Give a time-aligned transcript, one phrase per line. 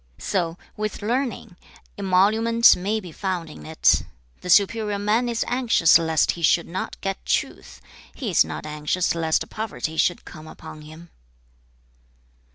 [0.17, 1.57] So with learning;
[1.95, 4.01] emolument may be found in it.
[4.41, 7.79] The superior man is anxious lest he should not get truth;
[8.15, 11.11] he is not anxious lest poverty should come upon him.'